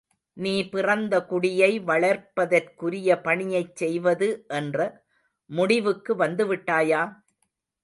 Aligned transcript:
நீ 0.37 0.53
பிறந்த 0.69 1.13
குடியை 1.29 1.69
வளர்ப்பதற்குரிய 1.81 3.19
பணியைச் 3.21 3.75
செய்வது 3.75 4.29
என்ற 4.53 4.79
முடிவுக்கு 5.49 6.15
வந்துவிட்டாயா? 6.15 7.03